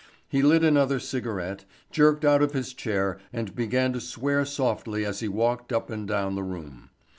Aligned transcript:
He 0.27 0.41
lit 0.41 0.63
another 0.63 0.99
cigarette, 0.99 1.63
jerked 1.91 2.25
out 2.25 2.41
of 2.41 2.53
his 2.53 2.73
chair 2.73 3.19
and 3.31 3.53
began 3.55 3.93
to 3.93 4.01
swear 4.01 4.45
softly 4.45 5.05
as 5.05 5.19
he 5.19 5.27
walked 5.27 5.71
up 5.71 5.91
and 5.91 6.07
down 6.07 6.33
the 6.33 6.41
room. 6.41 6.89